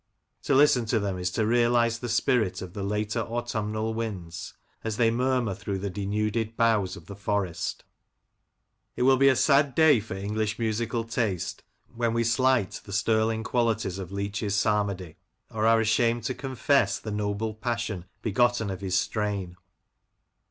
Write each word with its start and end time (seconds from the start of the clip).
To 0.45 0.55
listen 0.55 0.87
to 0.87 0.99
them 0.99 1.19
is 1.19 1.29
to 1.33 1.45
realise 1.45 1.99
the 1.99 2.09
spirit 2.09 2.63
of 2.63 2.73
the 2.73 2.81
later 2.81 3.19
autumnal 3.19 3.93
winds 3.93 4.55
as 4.83 4.97
they 4.97 5.11
murmur 5.11 5.53
through 5.53 5.77
the 5.77 5.91
denuded 5.91 6.57
boughs 6.57 6.95
of 6.95 7.05
the 7.05 7.15
forest 7.15 7.83
It 8.95 9.03
will 9.03 9.17
be 9.17 9.27
a 9.27 9.35
sad 9.35 9.75
day 9.75 9.99
for 9.99 10.15
English 10.15 10.57
musical 10.57 11.03
taste 11.03 11.61
when 11.93 12.15
we 12.15 12.23
slight 12.23 12.81
the 12.83 12.91
sterling 12.91 13.43
qualities 13.43 13.99
of 13.99 14.11
Leach's 14.11 14.55
psalmody, 14.55 15.17
or 15.51 15.67
are 15.67 15.79
ashamed 15.79 16.23
to 16.23 16.33
confess 16.33 16.97
the 16.97 17.11
noble 17.11 17.53
passion 17.53 18.05
begotten 18.23 18.71
of 18.71 18.81
his 18.81 18.99
strain. 18.99 19.55